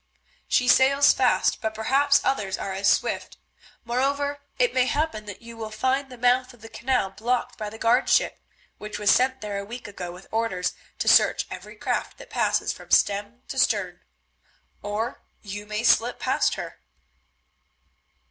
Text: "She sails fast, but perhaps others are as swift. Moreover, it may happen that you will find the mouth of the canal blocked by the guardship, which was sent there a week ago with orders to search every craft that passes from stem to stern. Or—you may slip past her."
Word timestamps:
"She 0.47 0.67
sails 0.67 1.13
fast, 1.13 1.61
but 1.61 1.75
perhaps 1.75 2.25
others 2.25 2.57
are 2.57 2.73
as 2.73 2.87
swift. 2.87 3.37
Moreover, 3.85 4.39
it 4.57 4.73
may 4.73 4.87
happen 4.87 5.27
that 5.27 5.43
you 5.43 5.55
will 5.55 5.69
find 5.69 6.09
the 6.09 6.17
mouth 6.17 6.55
of 6.55 6.61
the 6.61 6.69
canal 6.69 7.11
blocked 7.11 7.55
by 7.55 7.69
the 7.69 7.77
guardship, 7.77 8.39
which 8.79 8.97
was 8.97 9.11
sent 9.11 9.41
there 9.41 9.59
a 9.59 9.63
week 9.63 9.87
ago 9.87 10.11
with 10.11 10.27
orders 10.31 10.73
to 10.97 11.07
search 11.07 11.45
every 11.51 11.75
craft 11.75 12.17
that 12.17 12.31
passes 12.31 12.73
from 12.73 12.89
stem 12.89 13.43
to 13.47 13.59
stern. 13.59 13.99
Or—you 14.81 15.67
may 15.67 15.83
slip 15.83 16.17
past 16.17 16.55
her." 16.55 16.79